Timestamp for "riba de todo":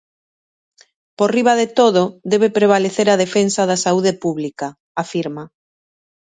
1.37-2.01